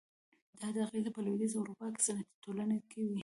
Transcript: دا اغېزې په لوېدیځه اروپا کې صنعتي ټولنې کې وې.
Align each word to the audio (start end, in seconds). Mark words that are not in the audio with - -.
دا 0.75 0.81
اغېزې 0.87 1.11
په 1.15 1.21
لوېدیځه 1.25 1.57
اروپا 1.59 1.87
کې 1.93 2.01
صنعتي 2.05 2.33
ټولنې 2.43 2.79
کې 2.89 3.01
وې. 3.09 3.19